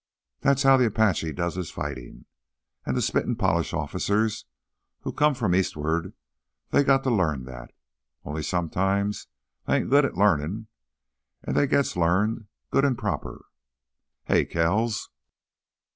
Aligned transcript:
That's 0.39 0.63
how 0.63 0.77
th' 0.77 0.91
'Pache 0.91 1.31
does 1.31 1.53
his 1.53 1.69
fightin'. 1.69 2.25
An' 2.87 2.95
th' 2.95 3.03
spit 3.03 3.27
an' 3.27 3.35
polish 3.35 3.71
officers 3.71 4.45
what 5.03 5.15
come 5.15 5.35
from 5.35 5.53
eastward—they's 5.53 6.85
got 6.85 7.03
t' 7.03 7.11
larn 7.11 7.43
that. 7.45 7.71
Only 8.25 8.41
sometimes 8.41 9.27
they 9.67 9.75
ain't 9.77 9.91
good 9.91 10.03
at 10.03 10.17
larnin', 10.17 10.65
an' 11.43 11.53
then 11.53 11.53
they 11.53 11.67
gits 11.67 11.95
larned—good 11.95 12.83
an' 12.83 12.95
proper. 12.95 13.45
Hey, 14.23 14.43
Kells!" 14.43 15.11